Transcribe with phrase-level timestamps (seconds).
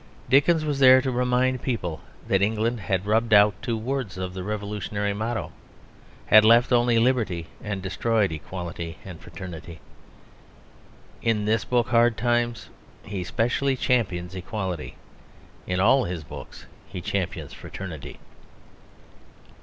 [0.31, 4.41] Dickens was there to remind people that England had rubbed out two words of the
[4.43, 5.51] revolutionary motto,
[6.25, 9.79] had left only Liberty and destroyed Equality and Fraternity.
[11.21, 12.67] In this book, Hard Times,
[13.03, 14.95] he specially champions equality.
[15.67, 18.17] In all his books he champions fraternity.